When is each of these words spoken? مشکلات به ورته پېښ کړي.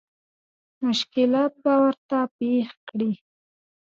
مشکلات 0.83 1.53
به 1.63 1.73
ورته 1.83 2.17
پېښ 2.37 2.69
کړي. 2.89 3.11